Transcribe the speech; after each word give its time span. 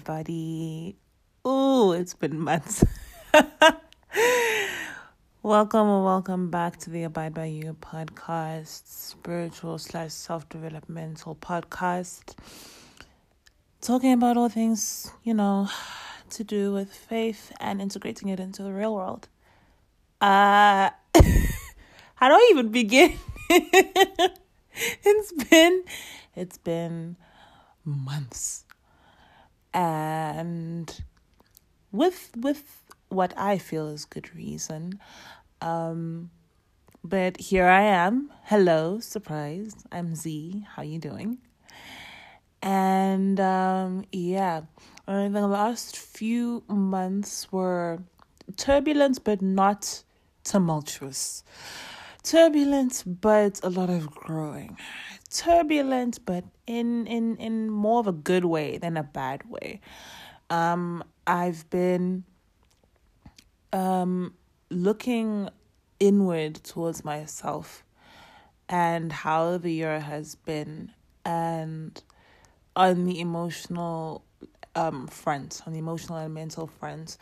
everybody. 0.00 0.96
Ooh, 1.46 1.92
it's 1.92 2.14
been 2.14 2.40
months. 2.40 2.82
welcome 5.42 5.88
and 5.88 6.04
welcome 6.04 6.50
back 6.50 6.78
to 6.78 6.88
the 6.88 7.02
Abide 7.02 7.34
by 7.34 7.44
You 7.44 7.76
podcast, 7.82 8.86
spiritual 8.86 9.76
slash 9.76 10.12
self 10.12 10.48
developmental 10.48 11.34
podcast. 11.34 12.34
Talking 13.82 14.14
about 14.14 14.38
all 14.38 14.48
things, 14.48 15.12
you 15.22 15.34
know, 15.34 15.68
to 16.30 16.44
do 16.44 16.72
with 16.72 16.90
faith 16.90 17.52
and 17.60 17.82
integrating 17.82 18.30
it 18.30 18.40
into 18.40 18.62
the 18.62 18.72
real 18.72 18.94
world. 18.94 19.28
Uh 20.22 20.88
how 22.14 22.28
do 22.28 22.34
I 22.34 22.48
even 22.52 22.70
begin? 22.70 23.18
it's 23.50 25.32
been 25.50 25.84
it's 26.34 26.56
been 26.56 27.16
months. 27.84 28.64
And 29.72 31.04
with 31.92 32.30
with 32.36 32.84
what 33.08 33.32
I 33.36 33.58
feel 33.58 33.88
is 33.88 34.04
good 34.04 34.34
reason. 34.34 35.00
Um 35.60 36.30
but 37.02 37.38
here 37.38 37.66
I 37.66 37.82
am. 37.82 38.30
Hello, 38.44 39.00
surprise. 39.00 39.74
I'm 39.90 40.14
Z. 40.14 40.66
How 40.74 40.82
you 40.82 40.98
doing? 40.98 41.38
And 42.62 43.40
um 43.40 44.04
yeah, 44.12 44.62
I 45.06 45.12
think 45.12 45.34
the 45.34 45.46
last 45.46 45.96
few 45.96 46.62
months 46.68 47.50
were 47.50 47.98
turbulent 48.56 49.24
but 49.24 49.40
not 49.40 50.02
tumultuous. 50.44 51.42
Turbulent 52.22 53.02
but 53.06 53.60
a 53.62 53.70
lot 53.70 53.88
of 53.88 54.10
growing. 54.10 54.76
Turbulent 55.30 56.24
but 56.26 56.44
in 56.66 57.06
in 57.06 57.36
in 57.36 57.70
more 57.70 58.00
of 58.00 58.06
a 58.06 58.12
good 58.12 58.44
way 58.44 58.78
than 58.78 58.96
a 58.96 59.02
bad 59.02 59.48
way. 59.48 59.80
Um 60.48 61.04
I've 61.26 61.68
been 61.70 62.24
um 63.72 64.34
looking 64.70 65.48
inward 66.00 66.54
towards 66.56 67.04
myself 67.04 67.84
and 68.68 69.12
how 69.12 69.58
the 69.58 69.70
year 69.70 70.00
has 70.00 70.34
been 70.34 70.92
and 71.24 72.02
on 72.74 73.04
the 73.04 73.20
emotional 73.20 74.24
um 74.74 75.06
front 75.08 75.60
on 75.66 75.72
the 75.72 75.78
emotional 75.78 76.18
and 76.18 76.32
mental 76.32 76.66
front 76.66 77.18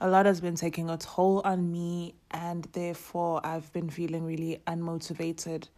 a 0.00 0.08
lot 0.08 0.26
has 0.26 0.40
been 0.40 0.54
taking 0.54 0.90
a 0.90 0.98
toll 0.98 1.40
on 1.44 1.72
me 1.72 2.14
and 2.30 2.64
therefore 2.72 3.40
I've 3.44 3.72
been 3.72 3.88
feeling 3.88 4.24
really 4.24 4.60
unmotivated 4.66 5.68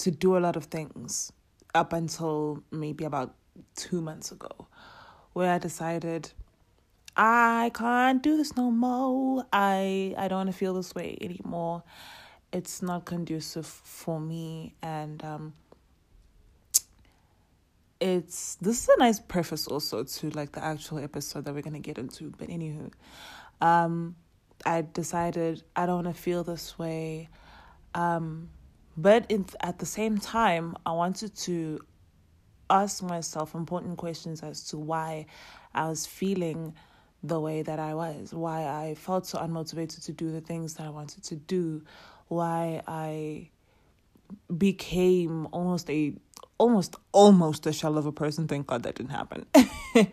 to 0.00 0.10
do 0.10 0.36
a 0.36 0.40
lot 0.40 0.56
of 0.56 0.64
things 0.64 1.32
up 1.74 1.92
until 1.92 2.62
maybe 2.70 3.04
about 3.04 3.34
2 3.76 4.00
months 4.00 4.32
ago 4.32 4.68
where 5.32 5.52
I 5.52 5.58
decided 5.58 6.32
I 7.16 7.70
can't 7.74 8.22
do 8.22 8.36
this 8.36 8.56
no 8.56 8.70
more. 8.70 9.44
I 9.52 10.14
I 10.16 10.28
don't 10.28 10.38
want 10.38 10.52
to 10.52 10.56
feel 10.56 10.74
this 10.74 10.94
way 10.94 11.18
anymore. 11.20 11.82
It's 12.52 12.82
not 12.82 13.04
conducive 13.04 13.66
for 13.66 14.20
me 14.20 14.74
and 14.82 15.22
um 15.24 15.52
it's 18.00 18.54
this 18.56 18.84
is 18.84 18.88
a 18.88 18.98
nice 18.98 19.20
preface 19.20 19.66
also 19.66 20.04
to 20.04 20.30
like 20.30 20.52
the 20.52 20.64
actual 20.64 20.98
episode 20.98 21.44
that 21.44 21.54
we're 21.54 21.62
gonna 21.62 21.78
get 21.80 21.98
into. 21.98 22.32
But 22.38 22.48
anywho, 22.48 22.90
um, 23.60 24.16
I 24.64 24.82
decided 24.82 25.62
I 25.76 25.86
don't 25.86 26.04
want 26.04 26.16
to 26.16 26.22
feel 26.22 26.42
this 26.42 26.78
way, 26.78 27.28
um, 27.94 28.48
but 28.96 29.30
in, 29.30 29.46
at 29.60 29.78
the 29.78 29.86
same 29.86 30.18
time, 30.18 30.76
I 30.84 30.92
wanted 30.92 31.34
to 31.36 31.80
ask 32.68 33.02
myself 33.02 33.54
important 33.54 33.98
questions 33.98 34.42
as 34.42 34.64
to 34.68 34.78
why 34.78 35.26
I 35.74 35.88
was 35.88 36.06
feeling 36.06 36.74
the 37.22 37.38
way 37.38 37.62
that 37.62 37.78
I 37.78 37.94
was, 37.94 38.32
why 38.32 38.66
I 38.66 38.94
felt 38.94 39.26
so 39.26 39.38
unmotivated 39.38 40.04
to 40.06 40.12
do 40.12 40.30
the 40.30 40.40
things 40.40 40.74
that 40.74 40.86
I 40.86 40.90
wanted 40.90 41.22
to 41.24 41.36
do, 41.36 41.82
why 42.28 42.82
I 42.86 43.50
became 44.56 45.48
almost 45.52 45.90
a 45.90 46.14
almost 46.58 46.96
almost 47.12 47.66
a 47.66 47.72
shell 47.72 47.98
of 47.98 48.06
a 48.06 48.12
person. 48.12 48.46
Thank 48.48 48.68
God 48.68 48.84
that 48.84 48.94
didn't 48.94 49.10
happen. 49.10 49.46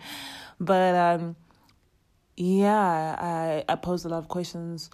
but 0.59 0.96
um 0.96 1.36
yeah, 2.36 3.16
I 3.20 3.64
I 3.72 3.76
posed 3.76 4.06
a 4.06 4.09
lot 4.09 4.20
of 4.20 4.28
questions 4.28 4.90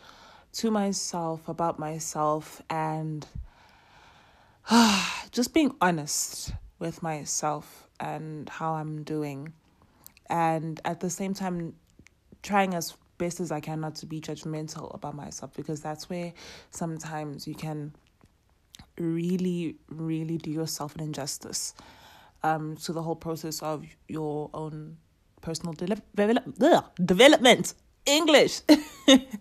to 0.53 0.69
myself 0.69 1.47
about 1.47 1.79
myself 1.79 2.61
and 2.69 3.25
just 5.31 5.53
being 5.53 5.75
honest 5.81 6.53
with 6.79 7.03
myself 7.03 7.87
and 7.99 8.47
how 8.49 8.73
I'm 8.73 9.03
doing. 9.03 9.53
And 10.29 10.79
at 10.85 10.99
the 10.99 11.09
same 11.09 11.33
time 11.33 11.73
trying 12.41 12.73
as 12.73 12.95
best 13.17 13.39
as 13.39 13.51
I 13.51 13.59
can 13.59 13.79
not 13.81 13.95
to 13.95 14.05
be 14.05 14.19
judgmental 14.19 14.93
about 14.93 15.15
myself 15.15 15.53
because 15.55 15.81
that's 15.81 16.09
where 16.09 16.33
sometimes 16.71 17.47
you 17.47 17.55
can 17.55 17.93
really, 18.97 19.75
really 19.89 20.37
do 20.37 20.51
yourself 20.51 20.95
an 20.95 21.01
injustice 21.01 21.73
um, 22.43 22.75
to 22.77 22.93
the 22.93 23.01
whole 23.01 23.15
process 23.15 23.61
of 23.61 23.85
your 24.07 24.49
own 24.53 24.97
personal 25.41 25.73
de- 25.73 26.01
develop- 26.15 26.95
development. 27.05 27.73
English. 28.05 28.61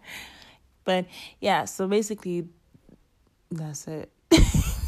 but 0.85 1.07
yeah, 1.41 1.65
so 1.65 1.89
basically, 1.89 2.47
that's 3.51 3.89
it. 3.89 4.13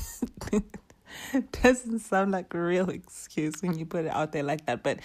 Doesn't 1.62 2.00
sound 2.00 2.32
like 2.32 2.52
a 2.54 2.60
real 2.60 2.90
excuse 2.90 3.62
when 3.62 3.78
you 3.78 3.86
put 3.86 4.04
it 4.04 4.10
out 4.10 4.32
there 4.32 4.42
like 4.42 4.66
that, 4.66 4.82
but 4.82 4.98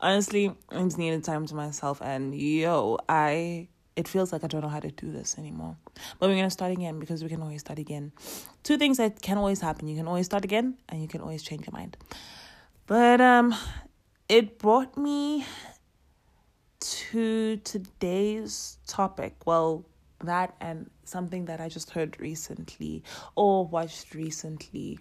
honestly, 0.00 0.52
I 0.70 0.82
just 0.82 0.98
needed 0.98 1.24
time 1.24 1.46
to 1.46 1.54
myself, 1.54 2.00
and 2.02 2.34
yo, 2.34 2.98
I 3.08 3.68
it 3.96 4.08
feels 4.08 4.32
like 4.32 4.44
I 4.44 4.46
don't 4.46 4.62
know 4.62 4.68
how 4.68 4.80
to 4.80 4.90
do 4.90 5.12
this 5.12 5.36
anymore. 5.38 5.76
But 6.18 6.28
we're 6.28 6.36
gonna 6.36 6.50
start 6.50 6.72
again 6.72 6.98
because 6.98 7.22
we 7.22 7.28
can 7.28 7.42
always 7.42 7.60
start 7.60 7.78
again. 7.78 8.12
Two 8.62 8.78
things 8.78 8.96
that 8.96 9.20
can 9.20 9.36
always 9.36 9.60
happen. 9.60 9.88
You 9.88 9.96
can 9.96 10.08
always 10.08 10.26
start 10.26 10.44
again 10.44 10.78
and 10.88 11.02
you 11.02 11.08
can 11.08 11.20
always 11.20 11.42
change 11.42 11.66
your 11.66 11.72
mind. 11.72 11.96
But 12.86 13.20
um 13.20 13.54
it 14.28 14.58
brought 14.58 14.96
me 14.96 15.44
to 16.80 17.56
today's 17.58 18.78
topic. 18.86 19.34
Well, 19.44 19.84
that 20.24 20.54
and 20.60 20.90
something 21.04 21.46
that 21.46 21.60
I 21.60 21.68
just 21.68 21.90
heard 21.90 22.18
recently 22.20 23.02
or 23.34 23.66
watched 23.66 24.14
recently 24.14 24.98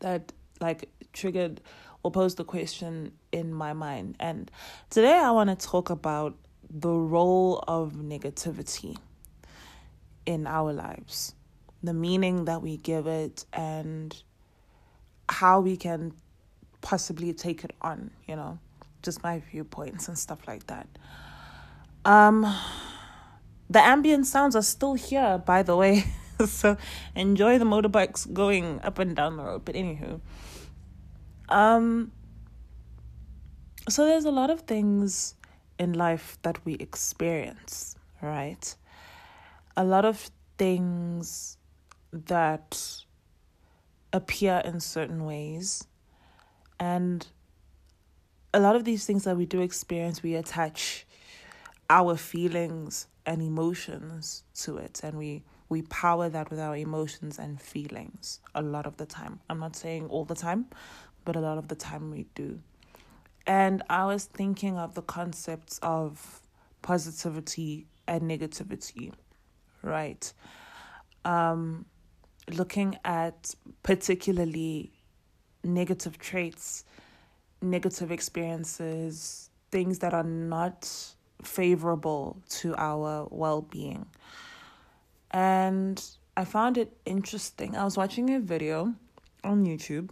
that 0.00 0.32
like 0.60 0.88
triggered 1.12 1.60
or 2.02 2.10
posed 2.10 2.36
the 2.36 2.44
question 2.44 3.12
in 3.32 3.52
my 3.52 3.72
mind. 3.72 4.16
And 4.20 4.50
today 4.90 5.14
I 5.18 5.30
want 5.30 5.50
to 5.50 5.66
talk 5.66 5.90
about 5.90 6.36
the 6.70 6.90
role 6.90 7.64
of 7.66 7.94
negativity 7.94 8.96
in 10.26 10.46
our 10.46 10.72
lives, 10.72 11.34
the 11.82 11.94
meaning 11.94 12.44
that 12.44 12.62
we 12.62 12.76
give 12.76 13.06
it, 13.06 13.46
and 13.52 14.14
how 15.28 15.60
we 15.60 15.76
can 15.76 16.12
possibly 16.80 17.32
take 17.32 17.64
it 17.64 17.72
on, 17.80 18.10
you 18.26 18.36
know, 18.36 18.58
just 19.02 19.22
my 19.22 19.42
viewpoints 19.50 20.08
and 20.08 20.18
stuff 20.18 20.46
like 20.46 20.66
that. 20.66 20.86
Um, 22.04 22.44
the 23.70 23.80
ambient 23.80 24.26
sounds 24.26 24.56
are 24.56 24.62
still 24.62 24.94
here, 24.94 25.38
by 25.38 25.62
the 25.62 25.76
way. 25.76 26.04
so 26.46 26.76
enjoy 27.14 27.58
the 27.58 27.64
motorbikes 27.64 28.32
going 28.32 28.80
up 28.82 28.98
and 28.98 29.14
down 29.14 29.36
the 29.36 29.44
road. 29.44 29.64
But 29.64 29.74
anywho, 29.74 30.20
um, 31.48 32.12
so 33.88 34.04
there's 34.06 34.24
a 34.24 34.30
lot 34.30 34.50
of 34.50 34.62
things 34.62 35.34
in 35.78 35.92
life 35.92 36.38
that 36.42 36.64
we 36.64 36.74
experience, 36.74 37.96
right? 38.20 38.74
A 39.76 39.84
lot 39.84 40.04
of 40.04 40.30
things 40.56 41.56
that 42.12 43.04
appear 44.12 44.62
in 44.64 44.80
certain 44.80 45.24
ways. 45.24 45.86
And 46.80 47.26
a 48.54 48.60
lot 48.60 48.76
of 48.76 48.84
these 48.84 49.04
things 49.04 49.24
that 49.24 49.36
we 49.36 49.46
do 49.46 49.60
experience, 49.60 50.22
we 50.22 50.34
attach 50.34 51.06
our 51.90 52.16
feelings 52.16 53.06
and 53.28 53.42
emotions 53.42 54.42
to 54.54 54.78
it. 54.78 55.00
And 55.04 55.18
we, 55.18 55.44
we 55.68 55.82
power 55.82 56.30
that 56.30 56.48
with 56.50 56.58
our 56.58 56.74
emotions 56.74 57.38
and 57.38 57.60
feelings 57.60 58.40
a 58.54 58.62
lot 58.62 58.86
of 58.86 58.96
the 58.96 59.04
time. 59.04 59.38
I'm 59.50 59.60
not 59.60 59.76
saying 59.76 60.06
all 60.06 60.24
the 60.24 60.34
time, 60.34 60.66
but 61.26 61.36
a 61.36 61.40
lot 61.40 61.58
of 61.58 61.68
the 61.68 61.74
time 61.74 62.10
we 62.10 62.24
do. 62.34 62.58
And 63.46 63.82
I 63.90 64.06
was 64.06 64.24
thinking 64.24 64.78
of 64.78 64.94
the 64.94 65.02
concepts 65.02 65.78
of 65.82 66.40
positivity 66.80 67.86
and 68.06 68.22
negativity, 68.22 69.12
right? 69.82 70.32
Um, 71.26 71.84
looking 72.50 72.96
at 73.04 73.54
particularly 73.82 74.90
negative 75.62 76.16
traits, 76.16 76.84
negative 77.60 78.10
experiences, 78.10 79.50
things 79.70 79.98
that 79.98 80.14
are 80.14 80.24
not 80.24 81.14
favorable 81.42 82.42
to 82.48 82.74
our 82.76 83.28
well 83.30 83.62
being. 83.62 84.06
And 85.30 86.02
I 86.36 86.44
found 86.44 86.78
it 86.78 86.96
interesting. 87.04 87.76
I 87.76 87.84
was 87.84 87.96
watching 87.96 88.30
a 88.34 88.40
video 88.40 88.94
on 89.44 89.64
YouTube, 89.66 90.10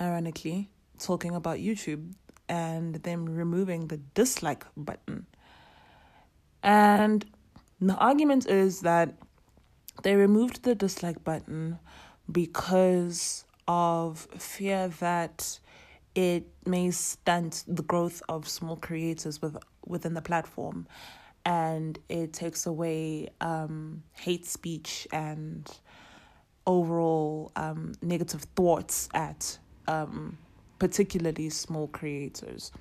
ironically, 0.00 0.70
talking 0.98 1.34
about 1.34 1.58
YouTube 1.58 2.12
and 2.48 2.96
them 2.96 3.24
removing 3.24 3.88
the 3.88 3.98
dislike 4.14 4.64
button. 4.76 5.26
And 6.62 7.24
the 7.80 7.94
argument 7.96 8.46
is 8.46 8.80
that 8.80 9.14
they 10.02 10.14
removed 10.16 10.62
the 10.64 10.74
dislike 10.74 11.22
button 11.24 11.78
because 12.30 13.44
of 13.68 14.26
fear 14.38 14.88
that 15.00 15.58
it 16.14 16.46
may 16.66 16.90
stunt 16.90 17.64
the 17.66 17.82
growth 17.82 18.22
of 18.28 18.48
small 18.48 18.76
creators 18.76 19.42
with, 19.42 19.56
within 19.86 20.14
the 20.14 20.22
platform 20.22 20.86
and 21.44 21.98
it 22.08 22.32
takes 22.32 22.66
away 22.66 23.28
um, 23.40 24.02
hate 24.12 24.46
speech 24.46 25.06
and 25.12 25.70
overall 26.66 27.52
um, 27.56 27.92
negative 28.00 28.42
thoughts 28.56 29.08
at 29.12 29.58
um, 29.86 30.38
particularly 30.78 31.50
small 31.50 31.88
creators. 31.88 32.72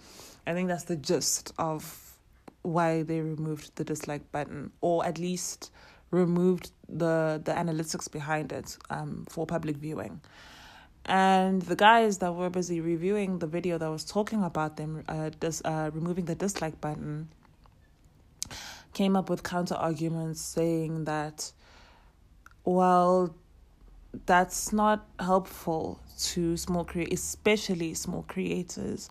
I 0.48 0.54
think 0.54 0.70
that's 0.70 0.86
the 0.86 0.96
gist 0.96 1.54
of 1.58 2.18
why 2.62 3.04
they 3.04 3.20
removed 3.20 3.76
the 3.76 3.84
dislike 3.84 4.32
button, 4.32 4.72
or 4.82 5.06
at 5.06 5.18
least 5.18 5.72
removed 6.12 6.72
the 6.88 7.42
the 7.44 7.52
analytics 7.52 8.10
behind 8.10 8.52
it 8.52 8.78
um, 8.90 9.26
for 9.30 9.46
public 9.46 9.78
viewing. 9.78 10.22
And 11.06 11.62
the 11.62 11.76
guys 11.76 12.20
that 12.20 12.34
were 12.34 12.50
busy 12.50 12.80
reviewing 12.80 13.40
the 13.40 13.48
video 13.48 13.78
that 13.78 13.90
was 13.90 14.06
talking 14.06 14.44
about 14.44 14.78
them 14.78 15.04
uh, 15.08 15.32
dis, 15.40 15.62
uh, 15.66 15.92
removing 15.94 16.26
the 16.26 16.36
dislike 16.36 16.80
button 16.80 17.30
came 18.94 19.16
up 19.16 19.30
with 19.30 19.44
counter 19.44 19.76
arguments 19.76 20.40
saying 20.40 21.06
that, 21.06 21.52
well, 22.64 23.36
that's 24.26 24.72
not 24.72 25.06
helpful 25.20 26.00
to 26.20 26.56
small 26.56 26.86
creators, 26.86 27.20
especially 27.20 27.94
small 27.96 28.24
creators, 28.28 29.10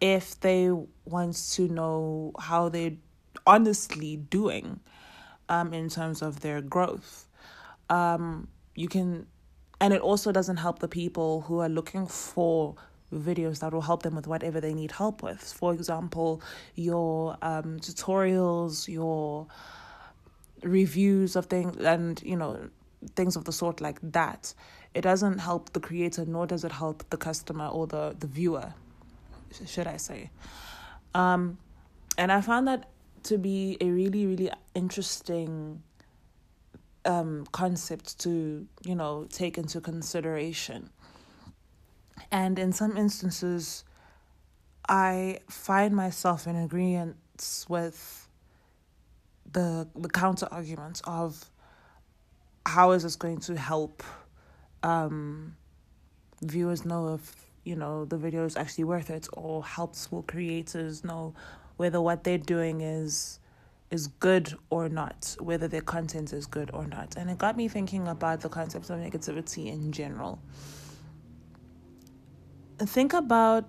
if 0.00 0.38
they 0.40 0.70
want 1.04 1.36
to 1.52 1.68
know 1.68 2.32
how 2.38 2.68
they're 2.68 2.96
honestly 3.46 4.16
doing 4.16 4.80
um, 5.48 5.72
in 5.72 5.88
terms 5.88 6.22
of 6.22 6.40
their 6.40 6.60
growth. 6.60 7.26
Um, 7.88 8.48
you 8.74 8.88
can, 8.88 9.26
and 9.80 9.94
it 9.94 10.00
also 10.00 10.30
doesn't 10.30 10.58
help 10.58 10.80
the 10.80 10.88
people 10.88 11.42
who 11.42 11.60
are 11.60 11.68
looking 11.68 12.06
for 12.06 12.74
videos 13.12 13.60
that 13.60 13.72
will 13.72 13.80
help 13.80 14.02
them 14.02 14.14
with 14.14 14.26
whatever 14.26 14.60
they 14.60 14.74
need 14.74 14.92
help 14.92 15.22
with. 15.22 15.40
For 15.42 15.72
example, 15.72 16.42
your 16.74 17.36
um, 17.42 17.80
tutorials, 17.80 18.88
your 18.88 19.46
reviews 20.62 21.34
of 21.34 21.46
things, 21.46 21.76
and 21.78 22.20
you 22.22 22.36
know 22.36 22.68
things 23.16 23.36
of 23.36 23.44
the 23.44 23.52
sort 23.52 23.80
like 23.80 23.98
that. 24.02 24.54
It 24.92 25.02
doesn't 25.02 25.38
help 25.38 25.72
the 25.72 25.80
creator, 25.80 26.24
nor 26.26 26.46
does 26.46 26.64
it 26.64 26.72
help 26.72 27.08
the 27.10 27.16
customer 27.16 27.66
or 27.66 27.86
the 27.86 28.14
the 28.18 28.26
viewer, 28.26 28.74
should 29.66 29.86
I 29.86 29.96
say? 29.96 30.30
Um, 31.14 31.58
and 32.18 32.30
I 32.30 32.40
found 32.40 32.68
that 32.68 32.90
to 33.24 33.38
be 33.38 33.76
a 33.80 33.90
really 33.90 34.26
really 34.26 34.50
interesting 34.74 35.82
um 37.04 37.46
concept 37.52 38.18
to 38.20 38.66
you 38.84 38.94
know 38.94 39.26
take 39.30 39.58
into 39.58 39.80
consideration. 39.80 40.90
And 42.30 42.58
in 42.58 42.72
some 42.72 42.96
instances, 42.96 43.84
I 44.88 45.38
find 45.48 45.94
myself 45.94 46.46
in 46.46 46.56
agreement 46.56 47.16
with 47.68 48.28
the 49.52 49.88
the 49.94 50.08
counter 50.08 50.48
arguments 50.50 51.00
of 51.04 51.50
how 52.66 52.92
is 52.92 53.02
this 53.02 53.16
going 53.16 53.38
to 53.40 53.56
help 53.56 54.02
um, 54.82 55.56
viewers 56.42 56.84
know 56.84 57.14
if 57.14 57.50
you 57.64 57.76
know 57.76 58.04
the 58.04 58.16
video 58.16 58.44
is 58.44 58.56
actually 58.56 58.84
worth 58.84 59.10
it 59.10 59.28
or 59.32 59.64
help 59.64 59.94
small 59.94 60.22
creators 60.22 61.04
know 61.04 61.34
whether 61.76 62.00
what 62.00 62.24
they're 62.24 62.38
doing 62.38 62.80
is 62.80 63.38
is 63.90 64.06
good 64.06 64.54
or 64.70 64.88
not 64.88 65.36
whether 65.40 65.66
their 65.66 65.80
content 65.80 66.32
is 66.32 66.46
good 66.46 66.70
or 66.72 66.86
not 66.86 67.16
and 67.16 67.28
it 67.28 67.38
got 67.38 67.56
me 67.56 67.68
thinking 67.68 68.06
about 68.06 68.40
the 68.40 68.48
concept 68.48 68.88
of 68.90 68.98
negativity 68.98 69.66
in 69.66 69.90
general 69.92 70.40
think 72.86 73.12
about 73.12 73.68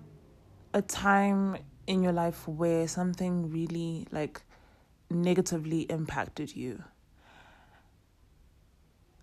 a 0.74 0.82
time 0.82 1.56
in 1.86 2.02
your 2.02 2.12
life 2.12 2.46
where 2.48 2.86
something 2.88 3.50
really 3.50 4.06
like 4.10 4.42
negatively 5.10 5.82
impacted 5.82 6.54
you. 6.56 6.82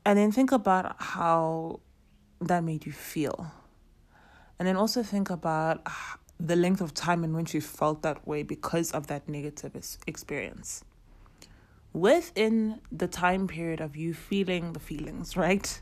And 0.05 0.17
then 0.17 0.31
think 0.31 0.51
about 0.51 0.95
how 0.99 1.81
that 2.41 2.63
made 2.63 2.85
you 2.85 2.91
feel. 2.91 3.51
And 4.57 4.67
then 4.67 4.75
also 4.75 5.03
think 5.03 5.29
about 5.29 5.85
the 6.39 6.55
length 6.55 6.81
of 6.81 6.93
time 6.93 7.23
in 7.23 7.33
which 7.33 7.53
you 7.53 7.61
felt 7.61 8.01
that 8.01 8.27
way 8.27 8.43
because 8.43 8.91
of 8.91 9.07
that 9.07 9.27
negative 9.27 9.75
experience. 10.07 10.83
Within 11.93 12.81
the 12.91 13.07
time 13.07 13.47
period 13.47 13.81
of 13.81 13.95
you 13.95 14.13
feeling 14.13 14.73
the 14.73 14.79
feelings, 14.79 15.35
right? 15.35 15.81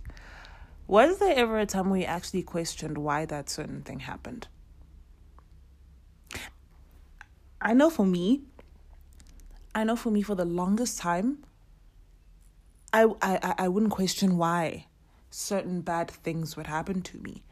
Was 0.88 1.20
there 1.20 1.36
ever 1.36 1.60
a 1.60 1.66
time 1.66 1.90
where 1.90 2.00
you 2.00 2.06
actually 2.06 2.44
questioned 2.44 2.98
why 2.98 3.26
that 3.26 3.50
certain 3.50 3.82
thing 3.82 4.00
happened? 4.00 4.48
I 7.60 7.74
know 7.74 7.90
for 7.90 8.06
me, 8.06 8.44
I 9.76 9.84
know 9.84 9.96
for 9.96 10.12
me 10.12 10.22
for 10.22 10.36
the 10.36 10.46
longest 10.46 10.98
time, 11.00 11.44
I, 12.94 13.08
I, 13.22 13.56
I 13.58 13.68
wouldn't 13.68 13.92
question 13.92 14.38
why 14.38 14.86
certain 15.30 15.82
bad 15.82 16.10
things 16.10 16.56
would 16.56 16.68
happen 16.68 17.02
to 17.02 17.18
me. 17.18 17.44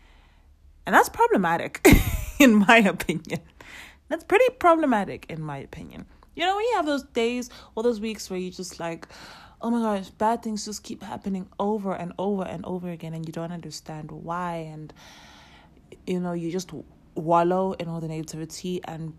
And 0.86 0.96
that's 0.96 1.10
problematic, 1.10 1.86
in 2.40 2.56
my 2.56 2.78
opinion. 2.78 3.42
That's 4.08 4.24
pretty 4.24 4.50
problematic, 4.60 5.26
in 5.30 5.42
my 5.42 5.58
opinion. 5.58 6.06
You 6.36 6.46
know, 6.46 6.56
when 6.56 6.66
you 6.66 6.74
have 6.76 6.86
those 6.86 7.04
days 7.04 7.50
or 7.76 7.84
those 7.84 8.00
weeks 8.00 8.30
where 8.30 8.40
you 8.40 8.52
just 8.52 8.80
like, 8.80 9.08
oh 9.62 9.70
my 9.72 9.82
gosh, 9.82 10.10
bad 10.10 10.44
things 10.44 10.66
just 10.66 10.84
keep 10.84 11.02
happening 11.02 11.48
over 11.60 11.94
and 11.94 12.14
over 12.20 12.44
and 12.44 12.66
over 12.66 12.90
again, 12.90 13.14
and 13.14 13.26
you 13.26 13.32
don't 13.32 13.52
understand 13.52 14.12
why. 14.12 14.56
And, 14.72 14.94
you 16.06 16.20
know, 16.20 16.34
you 16.34 16.52
just 16.52 16.72
wallow 17.16 17.74
in 17.74 17.88
all 17.88 18.02
the 18.02 18.08
negativity 18.08 18.82
and 18.84 19.18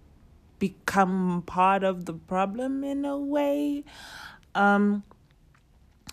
become 0.59 1.43
part 1.47 1.83
of 1.85 2.05
the 2.05 2.13
problem 2.13 2.85
in 2.85 3.05
a 3.05 3.19
way. 3.19 3.85
Um, 4.55 5.03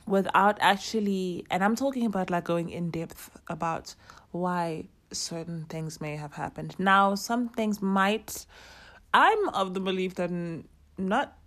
without 0.05 0.57
actually, 0.59 1.45
and 1.49 1.63
I'm 1.63 1.75
talking 1.75 2.05
about 2.05 2.29
like 2.29 2.43
going 2.43 2.69
in 2.69 2.89
depth 2.91 3.29
about 3.47 3.95
why 4.31 4.85
certain 5.11 5.65
things 5.65 6.01
may 6.01 6.15
have 6.15 6.33
happened. 6.33 6.75
Now, 6.79 7.15
some 7.15 7.49
things 7.49 7.81
might, 7.81 8.45
I'm 9.13 9.49
of 9.49 9.73
the 9.73 9.79
belief 9.79 10.15
that 10.15 10.31
not 10.97 11.37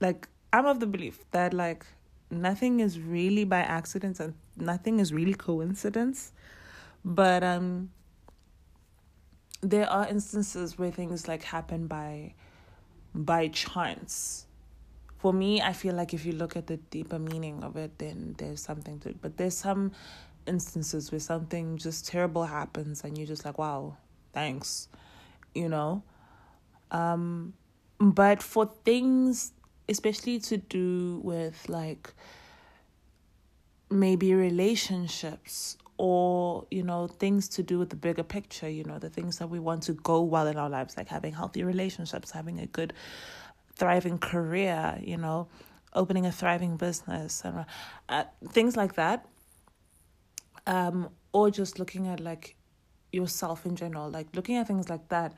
like, 0.00 0.28
I'm 0.52 0.66
of 0.66 0.80
the 0.80 0.86
belief 0.86 1.24
that 1.32 1.52
like 1.54 1.84
nothing 2.30 2.80
is 2.80 3.00
really 3.00 3.44
by 3.44 3.58
accident 3.60 4.20
and 4.20 4.34
nothing 4.56 5.00
is 5.00 5.12
really 5.12 5.34
coincidence. 5.34 6.32
But 7.04 7.42
um 7.42 7.90
there 9.60 9.90
are 9.90 10.06
instances 10.08 10.78
where 10.78 10.90
things 10.90 11.26
like 11.26 11.42
happen 11.42 11.86
by 11.86 12.34
by 13.14 13.48
chance. 13.48 14.46
For 15.18 15.32
me 15.32 15.60
i 15.60 15.72
feel 15.72 15.94
like 15.94 16.14
if 16.14 16.24
you 16.24 16.32
look 16.32 16.56
at 16.56 16.68
the 16.68 16.76
deeper 16.76 17.18
meaning 17.18 17.64
of 17.64 17.76
it 17.76 17.98
then 17.98 18.34
there's 18.38 18.60
something 18.62 19.00
to 19.00 19.08
it. 19.10 19.20
But 19.20 19.36
there's 19.36 19.56
some 19.56 19.92
instances 20.46 21.10
where 21.10 21.18
something 21.20 21.76
just 21.76 22.06
terrible 22.06 22.44
happens 22.44 23.02
and 23.04 23.18
you're 23.18 23.26
just 23.26 23.44
like 23.44 23.58
wow 23.58 23.96
thanks 24.32 24.88
you 25.54 25.68
know? 25.68 26.02
Um 26.90 27.54
but 27.98 28.42
for 28.42 28.66
things 28.84 29.52
especially 29.88 30.38
to 30.38 30.58
do 30.58 31.20
with 31.24 31.68
like 31.68 32.12
maybe 33.90 34.34
relationships 34.34 35.76
or 35.96 36.66
you 36.70 36.82
know 36.82 37.08
things 37.08 37.48
to 37.48 37.62
do 37.62 37.78
with 37.78 37.90
the 37.90 37.96
bigger 37.96 38.22
picture 38.22 38.68
you 38.68 38.84
know 38.84 38.98
the 38.98 39.08
things 39.08 39.38
that 39.38 39.48
we 39.48 39.58
want 39.58 39.82
to 39.82 39.92
go 39.94 40.22
well 40.22 40.46
in 40.46 40.56
our 40.56 40.68
lives 40.68 40.96
like 40.96 41.08
having 41.08 41.32
healthy 41.32 41.64
relationships 41.64 42.30
having 42.30 42.60
a 42.60 42.66
good 42.66 42.92
thriving 43.74 44.18
career 44.18 44.98
you 45.02 45.16
know 45.16 45.48
opening 45.94 46.26
a 46.26 46.32
thriving 46.32 46.76
business 46.76 47.42
and 47.44 47.64
uh, 48.08 48.24
things 48.50 48.76
like 48.76 48.94
that. 48.94 49.26
Um 50.66 51.10
or 51.32 51.50
just 51.50 51.78
looking 51.78 52.06
at 52.08 52.20
like 52.20 52.56
yourself 53.12 53.66
in 53.66 53.76
general 53.76 54.10
like 54.10 54.28
looking 54.34 54.56
at 54.56 54.66
things 54.66 54.88
like 54.88 55.08
that. 55.08 55.34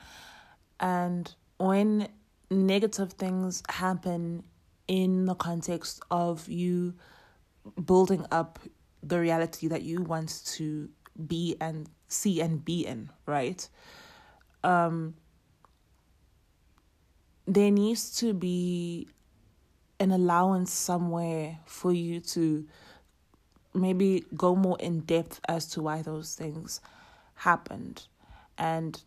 And 0.79 1.33
when 1.59 2.09
negative 2.51 3.13
things 3.13 3.63
happen 3.69 4.43
in 4.89 5.27
the 5.27 5.35
context 5.35 6.03
of 6.11 6.49
you 6.49 6.95
building 7.85 8.27
up 8.31 8.59
the 9.03 9.19
reality 9.19 9.69
that 9.69 9.83
you 9.83 10.03
want 10.03 10.43
to 10.45 10.89
be 11.27 11.57
and 11.61 11.89
see 12.09 12.41
and 12.41 12.65
be 12.65 12.87
in, 12.87 13.11
right? 13.27 13.69
Um 14.65 15.15
there 17.47 17.71
needs 17.71 18.17
to 18.19 18.33
be 18.33 19.09
an 19.99 20.13
allowance 20.13 20.73
somewhere 20.73 21.59
for 21.67 21.93
you 21.93 22.21
to 22.21 22.67
maybe 23.75 24.25
go 24.37 24.55
more 24.55 24.77
in 24.79 25.01
depth 25.01 25.41
as 25.49 25.67
to 25.67 25.83
why 25.83 26.03
those 26.03 26.35
things 26.35 26.81
happened 27.35 28.07
and 28.57 29.03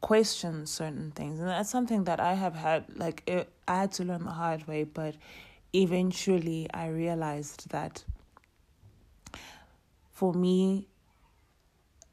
question 0.00 0.66
certain 0.66 1.10
things. 1.10 1.40
And 1.40 1.48
that's 1.48 1.70
something 1.70 2.04
that 2.04 2.20
i 2.20 2.34
have 2.34 2.54
had 2.54 2.84
like 2.96 3.22
it, 3.26 3.48
i 3.66 3.80
had 3.80 3.92
to 3.92 4.04
learn 4.04 4.24
the 4.24 4.30
hard 4.30 4.66
way 4.66 4.84
but 4.84 5.16
eventually 5.74 6.68
i 6.72 6.86
realized 6.88 7.68
that 7.70 8.04
for 10.12 10.32
me 10.32 10.86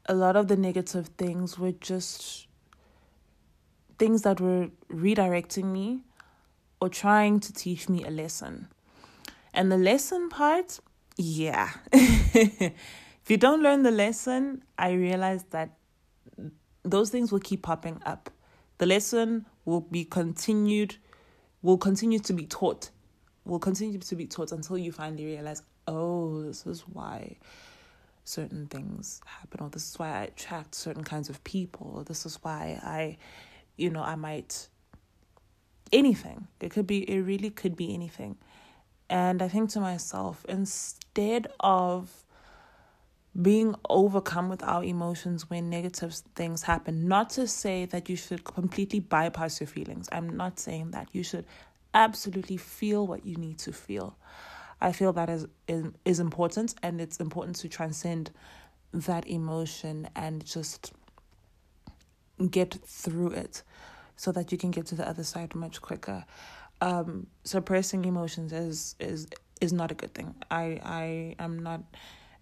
a 0.08 0.14
lot 0.14 0.36
of 0.36 0.48
the 0.48 0.56
negative 0.56 1.08
things 1.18 1.58
were 1.58 1.72
just 1.72 2.46
things 3.98 4.22
that 4.22 4.40
were 4.40 4.68
redirecting 4.90 5.64
me 5.64 6.02
or 6.80 6.88
trying 6.88 7.40
to 7.40 7.52
teach 7.52 7.88
me 7.88 8.04
a 8.04 8.10
lesson. 8.10 8.68
And 9.54 9.72
the 9.72 9.78
lesson 9.78 10.28
part 10.28 10.80
yeah. 11.16 11.70
If 11.92 13.30
you 13.30 13.38
don't 13.38 13.62
learn 13.62 13.82
the 13.82 13.90
lesson 13.90 14.62
i 14.78 14.92
realized 14.92 15.50
that 15.50 15.70
those 16.90 17.10
things 17.10 17.32
will 17.32 17.40
keep 17.40 17.62
popping 17.62 18.00
up. 18.06 18.30
The 18.78 18.86
lesson 18.86 19.46
will 19.64 19.80
be 19.80 20.04
continued, 20.04 20.96
will 21.62 21.78
continue 21.78 22.18
to 22.20 22.32
be 22.32 22.46
taught, 22.46 22.90
will 23.44 23.58
continue 23.58 23.98
to 23.98 24.16
be 24.16 24.26
taught 24.26 24.52
until 24.52 24.78
you 24.78 24.92
finally 24.92 25.24
realize, 25.24 25.62
oh, 25.86 26.42
this 26.42 26.66
is 26.66 26.82
why 26.82 27.36
certain 28.24 28.66
things 28.66 29.20
happen, 29.24 29.60
or 29.60 29.70
this 29.70 29.88
is 29.90 29.98
why 29.98 30.10
I 30.10 30.22
attract 30.24 30.74
certain 30.74 31.04
kinds 31.04 31.28
of 31.28 31.42
people, 31.44 31.92
or 31.96 32.04
this 32.04 32.26
is 32.26 32.38
why 32.42 32.78
I, 32.82 33.16
you 33.76 33.90
know, 33.90 34.02
I 34.02 34.16
might 34.16 34.68
anything. 35.92 36.48
It 36.60 36.70
could 36.70 36.86
be, 36.86 37.08
it 37.08 37.20
really 37.20 37.50
could 37.50 37.76
be 37.76 37.94
anything. 37.94 38.36
And 39.08 39.40
I 39.40 39.48
think 39.48 39.70
to 39.70 39.80
myself, 39.80 40.44
instead 40.48 41.46
of 41.60 42.25
being 43.40 43.74
overcome 43.90 44.48
with 44.48 44.62
our 44.62 44.82
emotions 44.82 45.50
when 45.50 45.68
negative 45.68 46.14
things 46.34 46.62
happen. 46.62 47.06
Not 47.08 47.30
to 47.30 47.46
say 47.46 47.84
that 47.86 48.08
you 48.08 48.16
should 48.16 48.44
completely 48.44 49.00
bypass 49.00 49.60
your 49.60 49.66
feelings. 49.66 50.08
I'm 50.10 50.36
not 50.36 50.58
saying 50.58 50.92
that. 50.92 51.08
You 51.12 51.22
should 51.22 51.44
absolutely 51.92 52.56
feel 52.56 53.06
what 53.06 53.26
you 53.26 53.36
need 53.36 53.58
to 53.58 53.72
feel. 53.72 54.16
I 54.80 54.92
feel 54.92 55.12
that 55.14 55.28
is 55.28 55.46
is, 56.04 56.20
important 56.20 56.74
and 56.82 57.00
it's 57.00 57.18
important 57.18 57.56
to 57.56 57.68
transcend 57.68 58.30
that 58.92 59.26
emotion 59.26 60.08
and 60.14 60.44
just 60.44 60.92
get 62.50 62.74
through 62.84 63.30
it 63.30 63.62
so 64.16 64.32
that 64.32 64.52
you 64.52 64.58
can 64.58 64.70
get 64.70 64.86
to 64.86 64.94
the 64.94 65.08
other 65.08 65.24
side 65.24 65.54
much 65.54 65.80
quicker. 65.80 66.24
Um, 66.82 67.26
suppressing 67.44 68.04
emotions 68.04 68.52
is 68.52 68.96
is 69.00 69.26
is 69.60 69.72
not 69.72 69.90
a 69.90 69.94
good 69.94 70.12
thing. 70.14 70.34
I 70.50 70.80
I 70.84 71.36
am 71.38 71.62
not 71.62 71.82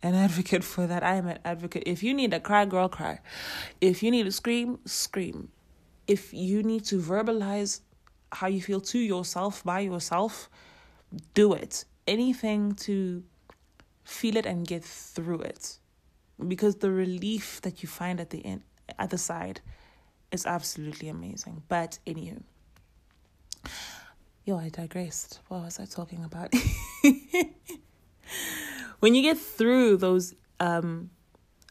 an 0.04 0.14
advocate 0.14 0.62
for 0.62 0.86
that. 0.86 1.02
I 1.02 1.14
am 1.14 1.26
an 1.26 1.38
advocate. 1.46 1.84
If 1.86 2.02
you 2.02 2.12
need 2.12 2.32
to 2.32 2.40
cry, 2.40 2.66
girl, 2.66 2.88
cry. 2.88 3.20
If 3.80 4.02
you 4.02 4.10
need 4.10 4.24
to 4.24 4.32
scream, 4.32 4.78
scream. 4.84 5.48
If 6.06 6.34
you 6.34 6.62
need 6.62 6.84
to 6.86 7.00
verbalize 7.00 7.80
how 8.30 8.48
you 8.48 8.60
feel 8.60 8.82
to 8.82 8.98
yourself 8.98 9.64
by 9.64 9.80
yourself, 9.80 10.50
do 11.32 11.54
it. 11.54 11.86
Anything 12.06 12.74
to 12.86 13.24
feel 14.04 14.36
it 14.36 14.44
and 14.44 14.66
get 14.66 14.84
through 14.84 15.40
it. 15.40 15.78
Because 16.46 16.76
the 16.76 16.90
relief 16.90 17.62
that 17.62 17.82
you 17.82 17.88
find 17.88 18.20
at 18.20 18.28
the 18.28 18.44
end 18.44 18.62
at 18.98 19.08
the 19.08 19.16
side 19.16 19.62
is 20.30 20.44
absolutely 20.44 21.08
amazing. 21.08 21.62
But 21.68 21.98
anywho. 22.06 22.42
Yo, 24.44 24.58
I 24.58 24.68
digressed. 24.68 25.40
What 25.48 25.62
was 25.62 25.80
I 25.80 25.86
talking 25.86 26.22
about? 26.22 26.52
when 29.04 29.14
you 29.14 29.20
get 29.20 29.36
through 29.36 29.98
those 29.98 30.34
um, 30.60 31.10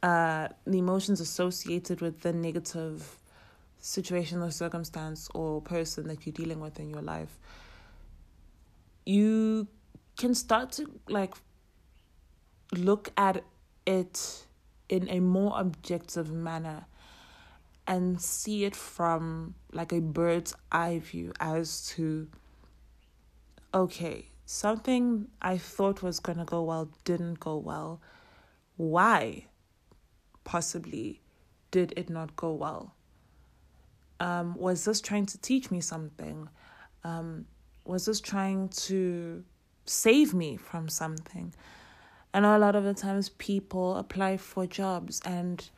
uh, 0.03 0.49
the 0.67 0.77
emotions 0.77 1.19
associated 1.19 1.99
with 1.99 2.21
the 2.21 2.31
negative 2.31 3.17
situation 3.79 4.43
or 4.43 4.51
circumstance 4.51 5.27
or 5.33 5.59
person 5.59 6.07
that 6.07 6.27
you're 6.27 6.33
dealing 6.33 6.59
with 6.59 6.79
in 6.79 6.91
your 6.91 7.01
life, 7.01 7.39
you 9.03 9.67
can 10.15 10.35
start 10.35 10.73
to 10.73 10.85
like 11.09 11.33
look 12.71 13.11
at 13.17 13.43
it 13.87 14.45
in 14.87 15.09
a 15.09 15.19
more 15.19 15.59
objective 15.59 16.31
manner 16.31 16.85
and 17.87 18.21
see 18.21 18.63
it 18.63 18.75
from 18.75 19.55
like 19.71 19.91
a 19.91 20.01
bird's 20.01 20.53
eye 20.71 20.99
view 20.99 21.33
as 21.39 21.87
to 21.87 22.27
okay 23.73 24.27
something 24.45 25.27
I 25.41 25.57
thought 25.57 26.01
was 26.01 26.19
going 26.19 26.37
to 26.37 26.45
go 26.45 26.63
well 26.63 26.89
didn't 27.03 27.39
go 27.39 27.57
well. 27.57 28.01
Why, 28.77 29.45
possibly, 30.43 31.21
did 31.71 31.93
it 31.95 32.09
not 32.09 32.35
go 32.35 32.51
well? 32.53 32.95
Um, 34.19 34.55
was 34.55 34.85
this 34.85 35.01
trying 35.01 35.25
to 35.27 35.37
teach 35.37 35.71
me 35.71 35.81
something? 35.81 36.47
Um, 37.03 37.45
was 37.85 38.05
this 38.05 38.21
trying 38.21 38.69
to 38.69 39.43
save 39.85 40.33
me 40.33 40.57
from 40.57 40.87
something? 40.87 41.53
I 42.33 42.39
know 42.39 42.57
a 42.57 42.59
lot 42.59 42.75
of 42.75 42.83
the 42.83 42.93
times 42.93 43.29
people 43.29 43.97
apply 43.97 44.37
for 44.37 44.65
jobs 44.65 45.21
and 45.25 45.69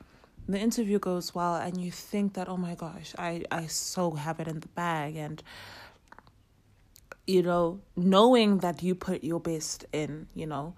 the 0.48 0.60
interview 0.60 1.00
goes 1.00 1.34
well 1.34 1.56
and 1.56 1.82
you 1.82 1.92
think 1.92 2.34
that 2.36 2.48
oh 2.48 2.56
my 2.56 2.76
gosh 2.76 3.14
I, 3.18 3.44
I 3.52 3.66
so 3.66 4.12
have 4.12 4.40
it 4.40 4.48
in 4.48 4.60
the 4.60 4.68
bag 4.70 5.16
and 5.16 5.42
you 7.28 7.42
know, 7.44 7.82
knowing 7.96 8.60
that 8.60 8.84
you 8.84 8.96
put 8.96 9.24
your 9.24 9.40
best 9.40 9.86
in, 9.92 10.28
you 10.36 10.46
know. 10.46 10.76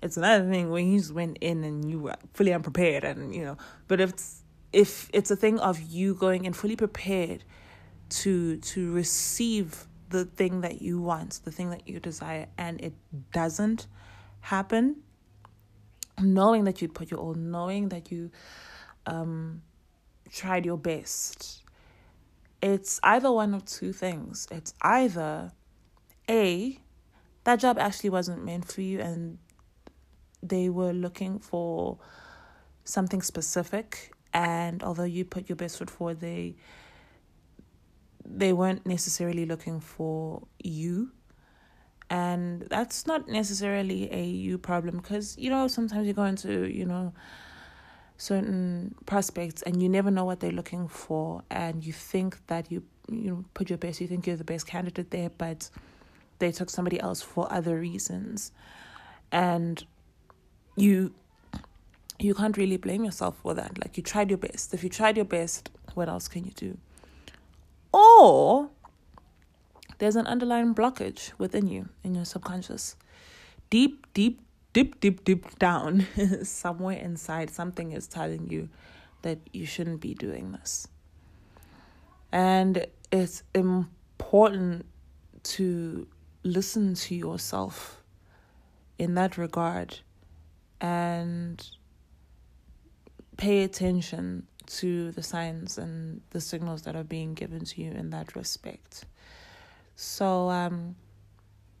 It's 0.00 0.16
another 0.16 0.48
thing 0.48 0.70
when 0.70 0.92
you 0.92 0.98
just 0.98 1.12
went 1.12 1.38
in 1.40 1.64
and 1.64 1.90
you 1.90 1.98
were 1.98 2.14
fully 2.32 2.52
unprepared 2.52 3.02
and 3.02 3.34
you 3.34 3.44
know, 3.44 3.56
but 3.88 4.00
if 4.00 4.10
it's 4.10 4.42
if 4.72 5.10
it's 5.12 5.30
a 5.30 5.36
thing 5.36 5.58
of 5.58 5.80
you 5.80 6.14
going 6.14 6.44
in 6.44 6.52
fully 6.52 6.76
prepared 6.76 7.42
to 8.10 8.58
to 8.58 8.92
receive 8.92 9.86
the 10.10 10.24
thing 10.24 10.60
that 10.60 10.80
you 10.80 11.00
want, 11.00 11.40
the 11.44 11.50
thing 11.50 11.70
that 11.70 11.88
you 11.88 12.00
desire, 12.00 12.46
and 12.56 12.80
it 12.80 12.94
doesn't 13.32 13.86
happen, 14.40 14.96
knowing 16.20 16.64
that 16.64 16.80
you 16.80 16.88
put 16.88 17.10
your 17.10 17.20
all, 17.20 17.34
knowing 17.34 17.88
that 17.88 18.12
you 18.12 18.30
um 19.06 19.62
tried 20.30 20.64
your 20.64 20.78
best, 20.78 21.62
it's 22.62 23.00
either 23.02 23.32
one 23.32 23.54
of 23.54 23.64
two 23.64 23.92
things. 23.92 24.46
It's 24.50 24.74
either 24.82 25.52
a, 26.28 26.78
that 27.44 27.60
job 27.60 27.78
actually 27.78 28.10
wasn't 28.10 28.44
meant 28.44 28.70
for 28.70 28.80
you 28.80 29.00
and 29.00 29.38
they 30.42 30.68
were 30.68 30.92
looking 30.92 31.38
for 31.38 31.98
something 32.84 33.22
specific 33.22 34.12
and 34.32 34.82
although 34.82 35.04
you 35.04 35.24
put 35.24 35.48
your 35.48 35.56
best 35.56 35.78
foot 35.78 35.90
forward 35.90 36.20
they 36.20 36.54
they 38.28 38.52
weren't 38.52 38.86
necessarily 38.86 39.46
looking 39.46 39.80
for 39.80 40.46
you. 40.62 41.10
And 42.10 42.62
that's 42.62 43.06
not 43.06 43.28
necessarily 43.28 44.12
a 44.12 44.24
you 44.24 44.58
problem 44.58 44.96
because 44.98 45.36
you 45.38 45.50
know 45.50 45.68
sometimes 45.68 46.06
you 46.06 46.14
go 46.14 46.24
into 46.24 46.64
you 46.70 46.86
know 46.86 47.12
certain 48.16 48.94
prospects 49.04 49.62
and 49.62 49.82
you 49.82 49.88
never 49.88 50.10
know 50.10 50.24
what 50.24 50.40
they're 50.40 50.50
looking 50.50 50.88
for 50.88 51.42
and 51.50 51.84
you 51.84 51.92
think 51.92 52.38
that 52.46 52.72
you 52.72 52.82
you 53.10 53.30
know 53.30 53.44
put 53.52 53.68
your 53.68 53.76
best 53.78 54.00
you 54.00 54.08
think 54.08 54.26
you're 54.26 54.36
the 54.36 54.42
best 54.42 54.66
candidate 54.66 55.10
there 55.10 55.30
but 55.36 55.68
they 56.38 56.52
took 56.52 56.70
somebody 56.70 57.00
else 57.00 57.22
for 57.22 57.52
other 57.52 57.78
reasons. 57.78 58.52
And 59.30 59.84
you 60.76 61.12
you 62.20 62.34
can't 62.34 62.56
really 62.56 62.76
blame 62.76 63.04
yourself 63.04 63.36
for 63.42 63.54
that. 63.54 63.78
Like 63.78 63.96
you 63.96 64.02
tried 64.02 64.30
your 64.30 64.38
best. 64.38 64.74
If 64.74 64.82
you 64.82 64.90
tried 64.90 65.16
your 65.16 65.24
best 65.24 65.70
what 65.94 66.08
else 66.08 66.28
can 66.28 66.44
you 66.44 66.52
do? 66.52 66.78
Or 67.92 68.70
there's 69.98 70.16
an 70.16 70.26
underlying 70.26 70.74
blockage 70.74 71.32
within 71.38 71.66
you 71.66 71.88
in 72.04 72.14
your 72.14 72.24
subconscious. 72.24 72.96
Deep 73.70 74.06
deep 74.14 74.40
deep 74.72 75.00
deep 75.00 75.24
deep 75.24 75.58
down 75.58 76.06
somewhere 76.44 76.98
inside 76.98 77.50
something 77.50 77.92
is 77.92 78.06
telling 78.06 78.48
you 78.48 78.68
that 79.22 79.38
you 79.52 79.66
shouldn't 79.66 80.00
be 80.00 80.14
doing 80.14 80.52
this. 80.52 80.86
And 82.30 82.86
it's 83.10 83.42
important 83.54 84.86
to 85.42 86.06
listen 86.52 86.94
to 86.94 87.14
yourself 87.14 88.02
in 88.98 89.14
that 89.14 89.38
regard 89.38 89.98
and 90.80 91.68
pay 93.36 93.62
attention 93.62 94.46
to 94.66 95.12
the 95.12 95.22
signs 95.22 95.78
and 95.78 96.20
the 96.30 96.40
signals 96.40 96.82
that 96.82 96.94
are 96.94 97.04
being 97.04 97.34
given 97.34 97.64
to 97.64 97.82
you 97.82 97.90
in 97.92 98.10
that 98.10 98.36
respect. 98.36 99.06
So, 99.96 100.50
um, 100.50 100.96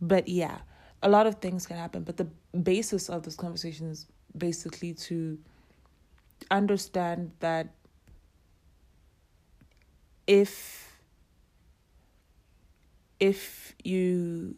but 0.00 0.28
yeah, 0.28 0.58
a 1.02 1.08
lot 1.08 1.26
of 1.26 1.36
things 1.36 1.66
can 1.66 1.76
happen. 1.76 2.02
But 2.02 2.16
the 2.16 2.28
basis 2.62 3.08
of 3.08 3.22
this 3.22 3.36
conversation 3.36 3.90
is 3.90 4.06
basically 4.36 4.94
to 4.94 5.38
understand 6.50 7.32
that 7.40 7.68
if 10.26 10.87
if 13.20 13.74
you 13.82 14.56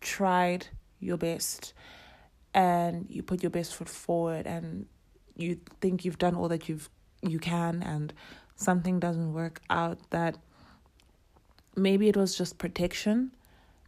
tried 0.00 0.66
your 1.00 1.16
best 1.16 1.72
and 2.54 3.06
you 3.08 3.22
put 3.22 3.42
your 3.42 3.50
best 3.50 3.74
foot 3.74 3.88
forward 3.88 4.46
and 4.46 4.86
you 5.36 5.58
think 5.80 6.04
you've 6.04 6.18
done 6.18 6.34
all 6.34 6.48
that 6.48 6.68
you've 6.68 6.88
you 7.22 7.38
can 7.38 7.82
and 7.82 8.12
something 8.56 8.98
doesn't 8.98 9.32
work 9.32 9.60
out 9.70 9.98
that 10.10 10.36
maybe 11.76 12.08
it 12.08 12.16
was 12.16 12.36
just 12.36 12.58
protection. 12.58 13.32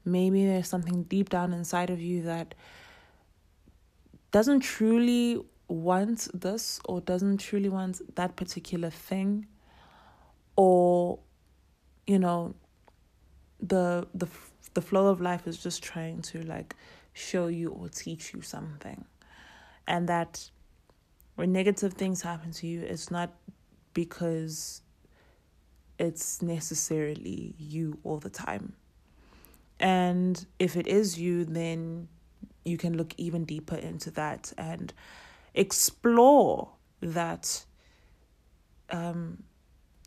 Maybe 0.05 0.47
there's 0.47 0.69
something 0.69 1.05
deep 1.05 1.31
down 1.31 1.53
inside 1.53 1.91
of 1.91 2.01
you 2.01 2.23
that 2.23 2.55
doesn't 4.31 4.61
truly 4.61 5.41
want 5.69 6.29
this 6.35 6.81
or 6.85 7.01
doesn't 7.01 7.39
truly 7.39 7.69
want 7.69 8.01
that 8.17 8.37
particular 8.37 8.91
thing 8.91 9.47
or 10.57 11.19
you 12.07 12.19
know 12.19 12.55
the 13.61 14.07
the 14.15 14.27
the 14.75 14.83
flow 14.83 15.07
of 15.07 15.21
life 15.21 15.47
is 15.47 15.63
just 15.63 15.83
trying 15.83 16.21
to 16.23 16.43
like 16.43 16.75
show 17.13 17.47
you 17.47 17.71
or 17.71 17.89
teach 17.89 18.35
you 18.35 18.43
something. 18.43 19.05
And 19.87 20.09
that 20.09 20.51
when 21.37 21.53
negative 21.53 21.95
things 21.95 22.23
happen 22.23 22.53
to 22.53 22.67
you 22.67 22.83
it's 22.83 23.11
not 23.11 23.33
because 23.93 24.83
it's 25.99 26.43
necessarily 26.43 27.55
you 27.59 27.99
all 28.03 28.19
the 28.19 28.31
time. 28.31 28.75
And 29.79 30.45
if 30.59 30.77
it 30.77 30.87
is 30.87 31.19
you 31.19 31.45
then 31.45 32.09
you 32.65 32.79
can 32.79 32.97
look 32.97 33.15
even 33.17 33.45
deeper 33.45 33.77
into 33.77 34.11
that 34.13 34.53
and 34.57 34.93
explore 35.55 36.71
that 37.01 37.65
um 38.91 39.43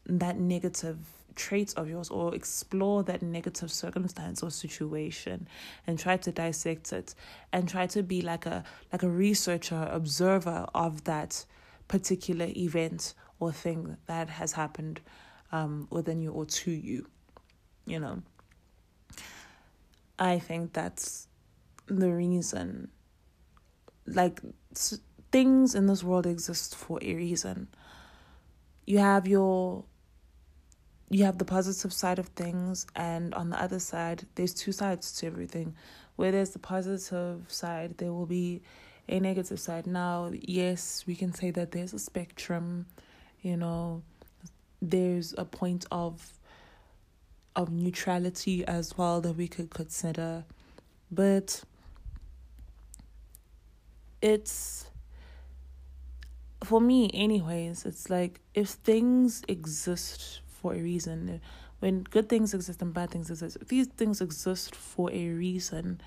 that 0.05 0.37
negative 0.39 0.97
traits 1.38 1.74
of 1.75 1.88
yours 1.89 2.10
or 2.10 2.36
explore 2.36 3.03
that 3.03 3.22
negative 3.22 3.72
circumstance 3.72 4.44
or 4.44 4.51
situation 4.51 5.48
and 5.86 5.98
try 5.98 6.17
to 6.17 6.32
dissect 6.32 6.91
it 6.91 7.15
and 7.53 7.70
try 7.70 7.88
to 7.88 8.03
be 8.03 8.22
like 8.22 8.46
a 8.46 8.63
like 8.91 9.03
a 9.03 9.10
researcher 9.10 9.88
observer 9.91 10.67
of 10.75 11.06
that 11.06 11.46
particular 11.88 12.48
event 12.58 13.13
or 13.39 13.51
thing 13.51 13.96
that 14.08 14.27
has 14.27 14.51
happened 14.51 15.00
um, 15.53 15.88
within 15.89 16.20
you 16.22 16.32
or 16.32 16.46
to 16.46 16.72
you 16.72 17.08
you 17.88 18.00
know? 18.00 18.22
I 20.20 20.39
think 20.39 20.74
that's 20.74 21.27
the 21.88 22.12
reason. 22.12 22.89
Like 24.06 24.41
things 25.32 25.74
in 25.74 25.88
this 25.88 26.03
world 26.03 26.25
exist 26.25 26.75
for 26.75 27.00
a 27.01 27.15
reason. 27.15 27.70
You 28.86 29.00
have 29.00 29.27
your 29.27 29.86
you 31.09 31.23
have 31.23 31.37
the 31.37 31.45
positive 31.45 31.93
side 31.93 32.19
of 32.19 32.27
things 32.29 32.85
and 32.95 33.33
on 33.33 33.49
the 33.49 33.61
other 33.61 33.79
side 33.79 34.25
there's 34.35 34.53
two 34.53 34.71
sides 34.71 35.11
to 35.13 35.27
everything. 35.27 35.75
Where 36.15 36.31
there's 36.31 36.49
the 36.51 36.59
positive 36.59 37.45
side 37.47 37.97
there 37.97 38.11
will 38.11 38.25
be 38.25 38.61
a 39.07 39.19
negative 39.19 39.59
side. 39.59 39.87
Now 39.87 40.31
yes 40.33 41.05
we 41.07 41.15
can 41.15 41.33
say 41.33 41.51
that 41.51 41.71
there's 41.71 41.93
a 41.93 41.99
spectrum 41.99 42.85
you 43.41 43.55
know. 43.55 44.03
There's 44.81 45.33
a 45.37 45.45
point 45.45 45.85
of 45.91 46.33
of 47.55 47.71
neutrality 47.71 48.65
as 48.65 48.97
well 48.97 49.21
that 49.21 49.33
we 49.33 49.47
could 49.47 49.69
consider. 49.69 50.43
But 51.09 51.63
it's 54.21 54.89
for 56.63 56.81
me 56.81 57.09
anyways 57.13 57.85
it's 57.85 58.09
like 58.09 58.39
if 58.55 58.69
things 58.69 59.43
exist 59.47 60.41
for 60.67 60.73
a 60.73 60.82
reason. 60.82 61.39
When 61.80 62.03
good 62.03 62.27
things 62.27 62.53
exist 62.53 62.82
and 62.82 62.93
bad 62.93 63.12
things 63.12 63.30
exist, 63.30 63.58
these 63.67 63.88
things 63.88 64.19
exist 64.19 64.75
for 64.75 65.10
a 65.12 65.30
reason, 65.30 66.01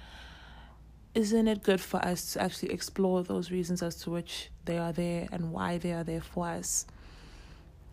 isn't 1.14 1.48
it 1.48 1.62
good 1.62 1.80
for 1.80 2.04
us 2.04 2.34
to 2.34 2.42
actually 2.42 2.72
explore 2.72 3.22
those 3.22 3.50
reasons 3.50 3.82
as 3.82 3.96
to 4.02 4.10
which 4.10 4.50
they 4.66 4.76
are 4.76 4.92
there 4.92 5.28
and 5.32 5.50
why 5.52 5.78
they 5.78 5.92
are 5.92 6.04
there 6.04 6.20
for 6.20 6.46
us? 6.46 6.86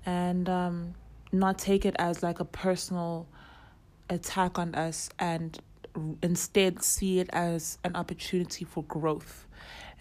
And 0.06 0.50
um, 0.50 0.96
not 1.32 1.58
take 1.58 1.86
it 1.86 1.96
as 2.00 2.22
like 2.22 2.42
a 2.42 2.46
personal 2.46 3.28
attack 4.10 4.60
on 4.60 4.76
us 4.76 5.10
and 5.20 5.58
instead 6.22 6.84
see 6.84 7.20
it 7.20 7.30
as 7.32 7.78
an 7.86 7.96
opportunity 7.96 8.66
for 8.66 8.84
growth, 8.84 9.48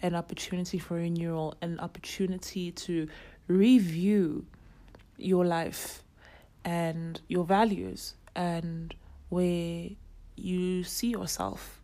an 0.01 0.15
opportunity 0.15 0.79
for 0.79 0.95
renewal, 0.95 1.55
an 1.61 1.79
opportunity 1.79 2.71
to 2.71 3.07
review 3.47 4.45
your 5.17 5.45
life 5.45 6.03
and 6.67 7.21
your 7.29 7.45
values 7.45 8.15
and 8.35 8.93
where 9.29 9.87
you 10.35 10.83
see 10.83 11.07
yourself. 11.07 11.81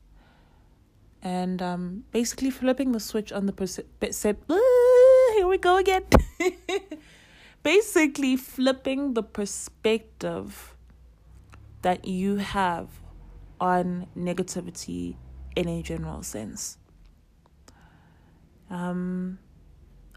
And 1.22 1.62
um, 1.62 2.04
basically 2.12 2.50
flipping 2.50 2.92
the 2.92 3.00
switch 3.00 3.32
on 3.32 3.46
the 3.46 3.54
perception. 3.54 4.36
Here 5.36 5.48
we 5.48 5.58
go 5.58 5.78
again. 5.78 6.04
basically 7.64 8.36
flipping 8.36 9.14
the 9.14 9.24
perspective 9.24 10.76
that 11.82 12.04
you 12.04 12.36
have 12.36 12.90
on 13.62 14.08
negativity 14.18 15.16
in 15.56 15.70
a 15.70 15.82
general 15.82 16.24
sense. 16.24 16.78
Um, 18.70 19.40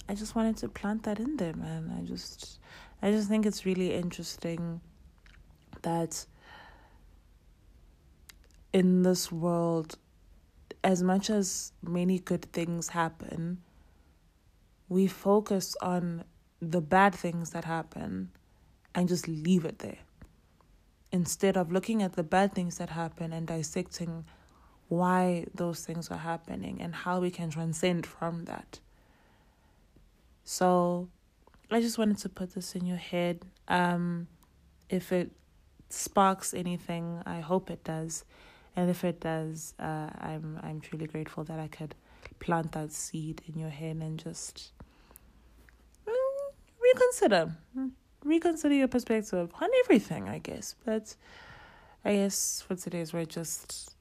I 0.09 0.16
just 0.16 0.35
wanted 0.35 0.57
to 0.57 0.68
plant 0.68 1.05
that 1.05 1.20
in 1.20 1.37
there, 1.37 1.55
man. 1.55 1.94
I 1.96 2.02
just 2.05 2.59
I 3.02 3.11
just 3.11 3.28
think 3.28 3.46
it's 3.46 3.66
really 3.66 3.92
interesting 3.92 4.80
that 5.82 6.26
in 8.72 9.02
this 9.02 9.30
world, 9.30 9.96
as 10.82 11.02
much 11.02 11.30
as 11.30 11.72
many 11.82 12.18
good 12.18 12.50
things 12.52 12.88
happen, 12.88 13.62
we 14.88 15.06
focus 15.06 15.76
on 15.80 16.24
the 16.61 16.80
bad 16.80 17.14
things 17.14 17.50
that 17.50 17.64
happen 17.64 18.30
and 18.94 19.09
just 19.09 19.28
leave 19.28 19.64
it 19.64 19.78
there. 19.80 19.98
Instead 21.12 21.56
of 21.56 21.70
looking 21.70 22.02
at 22.02 22.14
the 22.14 22.22
bad 22.22 22.54
things 22.54 22.78
that 22.78 22.90
happen 22.90 23.32
and 23.32 23.46
dissecting 23.46 24.24
why 24.88 25.46
those 25.54 25.85
things 25.85 26.11
are 26.11 26.18
happening 26.18 26.80
and 26.80 26.94
how 26.94 27.20
we 27.20 27.30
can 27.30 27.50
transcend 27.50 28.06
from 28.06 28.44
that. 28.44 28.80
So, 30.44 31.09
I 31.70 31.81
just 31.81 31.98
wanted 31.98 32.18
to 32.18 32.29
put 32.29 32.55
this 32.55 32.74
in 32.74 32.87
your 32.87 32.96
head. 32.96 33.44
Um, 33.68 34.29
if 34.88 35.12
it 35.12 35.33
sparks 35.88 36.55
anything, 36.55 37.22
I 37.26 37.40
hope 37.40 37.70
it 37.70 37.83
does, 37.83 38.24
and 38.76 38.88
if 38.88 39.05
it 39.05 39.20
does, 39.20 39.74
uh, 39.79 40.11
I'm 40.18 40.61
I'm 40.62 40.81
truly 40.81 41.07
grateful 41.07 41.44
that 41.44 41.59
I 41.59 41.68
could 41.68 41.94
plant 42.38 42.72
that 42.72 42.92
seed 42.92 43.42
in 43.48 43.59
your 43.59 43.70
head 43.70 43.96
and 43.96 44.18
just 44.18 44.72
mm, 46.07 46.12
reconsider, 46.81 47.57
reconsider 48.24 48.74
your 48.74 48.88
perspective 48.88 49.50
on 49.61 49.68
everything. 49.85 50.29
I 50.29 50.38
guess, 50.38 50.76
but 50.85 51.16
I 52.05 52.14
guess 52.14 52.62
for 52.66 52.76
today's 52.76 53.12
word, 53.12 53.29
just 53.29 53.96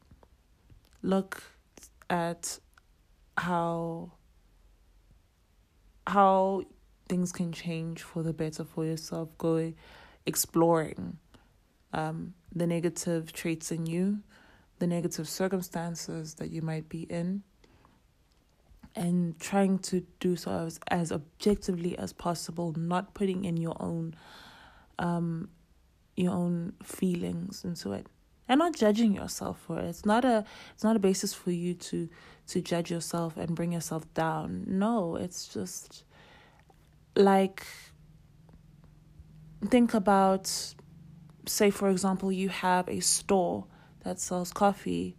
look 1.01 1.43
at 2.09 2.59
how 3.37 4.11
how 6.05 6.63
things 7.07 7.31
can 7.31 7.51
change 7.51 8.01
for 8.01 8.23
the 8.23 8.33
better 8.33 8.63
for 8.63 8.85
yourself. 8.85 9.29
Go 9.37 9.73
exploring 10.25 11.17
um, 11.93 12.33
the 12.53 12.67
negative 12.67 13.31
traits 13.33 13.71
in 13.71 13.85
you, 13.85 14.19
the 14.79 14.87
negative 14.87 15.27
circumstances 15.27 16.35
that 16.35 16.51
you 16.51 16.61
might 16.61 16.89
be 16.89 17.03
in, 17.03 17.43
and 18.95 19.39
trying 19.39 19.79
to 19.79 20.05
do 20.19 20.35
so 20.35 20.51
as, 20.51 20.79
as 20.89 21.11
objectively 21.11 21.97
as 21.97 22.13
possible, 22.13 22.73
not 22.77 23.13
putting 23.13 23.45
in 23.45 23.57
your 23.57 23.75
own 23.79 24.15
um, 24.97 25.49
your 26.15 26.31
own 26.31 26.71
feelings 26.81 27.65
into 27.65 27.91
it 27.91 28.07
and 28.47 28.59
not 28.59 28.75
judging 28.75 29.13
yourself 29.13 29.59
for 29.59 29.79
it. 29.79 29.85
It's 29.85 30.05
not 30.05 30.23
a 30.23 30.45
it's 30.73 30.83
not 30.83 30.95
a 30.95 30.99
basis 30.99 31.33
for 31.33 31.51
you 31.51 31.73
to 31.73 32.09
to 32.47 32.61
judge 32.61 32.91
yourself 32.91 33.37
and 33.37 33.55
bring 33.55 33.71
yourself 33.71 34.11
down. 34.13 34.63
No, 34.67 35.15
it's 35.15 35.47
just 35.47 36.03
like 37.15 37.65
think 39.67 39.93
about 39.93 40.51
say 41.47 41.69
for 41.69 41.89
example 41.89 42.31
you 42.31 42.49
have 42.49 42.87
a 42.89 42.99
store 42.99 43.65
that 44.03 44.19
sells 44.19 44.51
coffee 44.51 45.15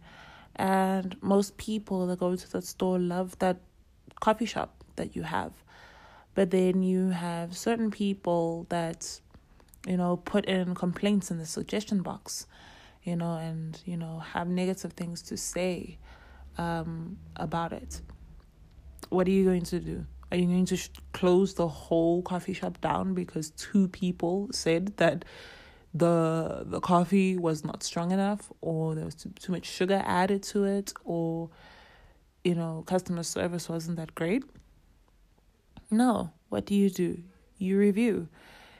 and 0.55 1.15
most 1.21 1.57
people 1.57 2.07
that 2.07 2.19
go 2.19 2.35
to 2.35 2.51
that 2.51 2.63
store 2.63 2.99
love 2.99 3.37
that 3.39 3.57
coffee 4.19 4.45
shop 4.45 4.83
that 4.95 5.15
you 5.15 5.23
have. 5.23 5.53
But 6.35 6.51
then 6.51 6.83
you 6.83 7.09
have 7.09 7.55
certain 7.55 7.89
people 7.89 8.65
that 8.69 9.19
you 9.87 9.97
know 9.97 10.17
put 10.17 10.45
in 10.45 10.75
complaints 10.75 11.31
in 11.31 11.37
the 11.37 11.45
suggestion 11.45 12.01
box 12.01 12.45
you 13.03 13.15
know 13.15 13.35
and 13.37 13.79
you 13.85 13.95
know 13.95 14.19
have 14.19 14.47
negative 14.47 14.93
things 14.93 15.21
to 15.23 15.37
say 15.37 15.97
um, 16.57 17.17
about 17.35 17.73
it. 17.73 18.01
What 19.09 19.27
are 19.27 19.31
you 19.31 19.45
going 19.45 19.63
to 19.63 19.79
do 19.79 20.05
are 20.31 20.37
you 20.37 20.45
going 20.45 20.65
to 20.65 20.77
sh- 20.77 20.89
close 21.13 21.53
the 21.53 21.67
whole 21.67 22.21
coffee 22.21 22.53
shop 22.53 22.79
down 22.81 23.13
because 23.13 23.51
two 23.51 23.87
people 23.87 24.49
said 24.51 24.97
that 24.97 25.25
the 25.93 26.63
the 26.65 26.79
coffee 26.79 27.37
was 27.37 27.63
not 27.63 27.81
strong 27.81 28.11
enough 28.11 28.51
or 28.61 28.93
there 28.93 29.05
was 29.05 29.15
too, 29.15 29.31
too 29.39 29.51
much 29.51 29.65
sugar 29.65 30.01
added 30.05 30.43
to 30.43 30.65
it 30.65 30.93
or 31.05 31.49
you 32.47 32.55
know, 32.55 32.81
customer 32.87 33.23
service 33.23 33.67
wasn't 33.67 33.97
that 33.97 34.15
great. 34.15 34.41
No, 35.91 36.31
what 36.47 36.65
do 36.65 36.75
you 36.75 36.89
do? 36.89 37.21
You 37.57 37.77
review. 37.77 38.29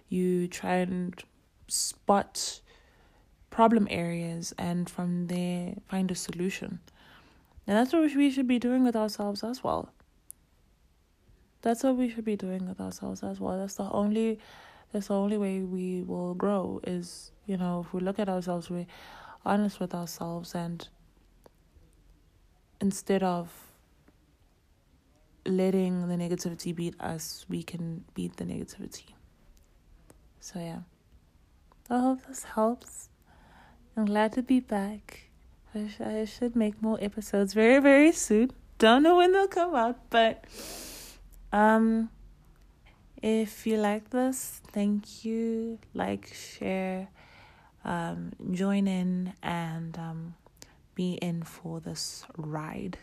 You 0.08 0.48
try 0.48 0.76
and 0.76 1.14
spot 1.68 2.62
problem 3.50 3.86
areas 3.90 4.54
and 4.58 4.90
from 4.90 5.28
there 5.28 5.74
find 5.90 6.10
a 6.12 6.16
solution. 6.16 6.80
And 7.68 7.76
that's 7.76 7.92
what 7.92 8.16
we 8.16 8.32
should 8.32 8.48
be 8.48 8.58
doing 8.58 8.86
with 8.86 8.96
ourselves 8.96 9.44
as 9.44 9.62
well. 9.66 9.92
That's 11.62 11.84
what 11.84 11.96
we 11.96 12.10
should 12.10 12.26
be 12.26 12.36
doing 12.36 12.68
with 12.68 12.80
ourselves 12.80 13.24
as 13.24 13.40
well. 13.40 13.58
That's 13.58 13.76
the 13.76 13.90
only 13.92 14.40
that's 14.92 15.08
the 15.08 15.16
only 15.16 15.38
way 15.38 15.62
we 15.62 16.04
will 16.04 16.34
grow 16.34 16.80
is, 16.86 17.32
you 17.46 17.58
know, 17.58 17.84
if 17.86 17.94
we 17.94 18.00
look 18.00 18.20
at 18.20 18.30
ourselves, 18.30 18.70
we're 18.70 18.88
honest 19.46 19.80
with 19.80 19.94
ourselves 19.94 20.56
and 20.56 20.88
instead 22.80 23.24
of 23.24 23.52
letting 25.46 26.08
the 26.08 26.16
negativity 26.16 26.76
beat 26.76 27.00
us, 27.00 27.46
we 27.50 27.64
can 27.64 28.04
beat 28.14 28.38
the 28.38 28.46
negativity. 28.46 29.14
So, 30.40 30.60
yeah. 30.60 30.80
I 31.90 32.00
hope 32.00 32.26
this 32.28 32.44
helps. 32.44 33.10
I'm 33.96 34.06
glad 34.06 34.34
to 34.34 34.44
be 34.44 34.60
back. 34.60 35.30
I, 35.74 35.88
sh- 35.88 36.02
I 36.02 36.26
should 36.26 36.56
make 36.56 36.82
more 36.82 36.98
episodes 37.02 37.54
very, 37.54 37.80
very 37.80 38.12
soon. 38.12 38.52
Don't 38.78 39.04
know 39.04 39.16
when 39.16 39.32
they'll 39.32 39.48
come 39.48 39.74
out, 39.74 40.10
but 40.10 40.44
um, 41.52 42.10
if 43.22 43.66
you 43.66 43.78
like 43.78 44.10
this, 44.10 44.62
thank 44.72 45.26
you. 45.26 45.80
Like, 45.94 46.34
share, 46.34 47.08
um, 47.84 48.34
join 48.52 48.88
in, 48.88 49.34
and 49.42 49.98
um, 49.98 50.36
be 50.96 51.14
in 51.14 51.44
for 51.44 51.80
this 51.80 52.26
ride 52.38 52.98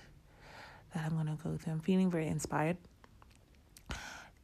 that 0.94 1.04
I'm 1.04 1.16
gonna 1.16 1.38
go 1.42 1.57
through. 1.57 1.72
I'm 1.72 1.80
feeling 1.80 2.11
very 2.11 2.28
inspired, 2.28 2.76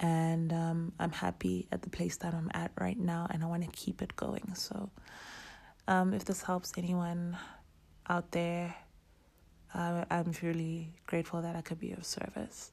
and 0.00 0.52
um, 0.52 0.92
I'm 0.98 1.12
happy 1.12 1.68
at 1.70 1.82
the 1.82 1.90
place 1.90 2.16
that 2.18 2.34
I'm 2.34 2.50
at 2.54 2.72
right 2.80 2.98
now, 2.98 3.26
and 3.30 3.44
I 3.44 3.46
want 3.46 3.62
to 3.62 3.70
keep 3.70 4.02
it 4.02 4.16
going. 4.16 4.54
So, 4.54 4.90
um, 5.86 6.14
if 6.14 6.24
this 6.24 6.42
helps 6.42 6.72
anyone 6.76 7.36
out 8.08 8.32
there, 8.32 8.74
uh, 9.74 10.04
I'm 10.10 10.32
truly 10.32 10.92
grateful 11.06 11.42
that 11.42 11.54
I 11.54 11.60
could 11.60 11.78
be 11.78 11.92
of 11.92 12.04
service. 12.04 12.72